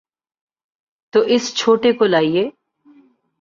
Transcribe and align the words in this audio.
تو 1.13 1.19
اس 1.27 1.55
چھوٹے 1.55 1.91
کو 1.93 2.05
لائیے۔ 2.05 2.49